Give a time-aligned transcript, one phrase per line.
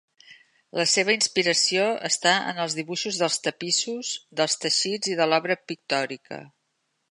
[0.79, 6.45] La seva inspiració està en els dibuixos dels tapissos dels teixits i de l'obra pictòrica.